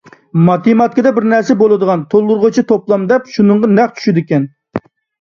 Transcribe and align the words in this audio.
ماتېماتىكىدا 0.45 1.11
بىر 1.17 1.27
نەرسە 1.33 1.57
بولىدىغان 1.61 2.07
تولدۇرغۇچى 2.15 2.65
توپلام 2.75 3.07
دەپ، 3.15 3.33
شۇنىڭغا 3.37 3.73
نەق 3.79 3.97
چۈشىدىكەن. 4.01 4.53